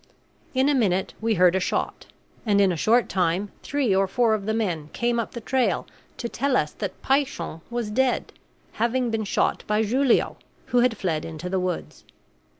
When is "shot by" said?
9.25-9.83